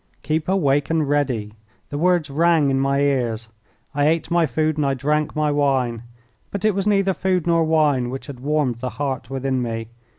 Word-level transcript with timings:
"Keep 0.23 0.47
awake 0.49 0.89
and 0.89 1.07
ready!" 1.07 1.53
The 1.91 1.97
words 1.99 2.31
rang 2.31 2.71
in 2.71 2.79
my 2.79 3.01
ears. 3.01 3.49
I 3.93 4.07
ate 4.07 4.31
my 4.31 4.47
food 4.47 4.77
and 4.77 4.83
I 4.87 4.95
drank 4.95 5.35
my 5.35 5.51
wine, 5.51 6.01
but 6.49 6.65
it 6.65 6.73
was 6.73 6.87
neither 6.87 7.13
food 7.13 7.45
nor 7.45 7.63
wine 7.63 8.09
which 8.09 8.25
had 8.25 8.39
warmed 8.39 8.79
the 8.79 8.89
heart 8.97 9.29
within 9.29 9.61
me. 9.61 9.89